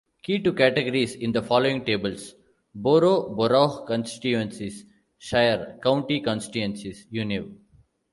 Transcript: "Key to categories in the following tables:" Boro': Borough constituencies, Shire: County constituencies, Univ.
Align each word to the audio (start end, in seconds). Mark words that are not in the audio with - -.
"Key 0.23 0.39
to 0.41 0.51
categories 0.53 1.13
in 1.13 1.31
the 1.31 1.43
following 1.43 1.85
tables:" 1.85 2.33
Boro': 2.73 3.35
Borough 3.35 3.85
constituencies, 3.85 4.83
Shire: 5.19 5.77
County 5.79 6.21
constituencies, 6.21 7.05
Univ. 7.11 7.53